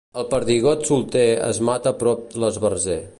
El 0.19 0.23
perdigot 0.29 0.87
solter 0.91 1.25
es 1.51 1.61
mata 1.71 1.95
prop 2.03 2.37
l'esbarzer. 2.45 3.01